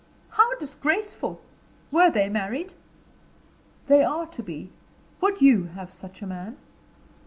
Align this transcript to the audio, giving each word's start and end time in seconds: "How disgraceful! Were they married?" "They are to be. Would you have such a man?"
"How 0.31 0.55
disgraceful! 0.55 1.41
Were 1.91 2.09
they 2.09 2.27
married?" 2.27 2.73
"They 3.85 4.03
are 4.03 4.25
to 4.25 4.41
be. 4.41 4.71
Would 5.21 5.41
you 5.41 5.65
have 5.75 5.93
such 5.93 6.23
a 6.23 6.25
man?" 6.25 6.57